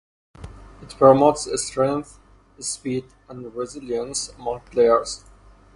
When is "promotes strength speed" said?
0.97-3.05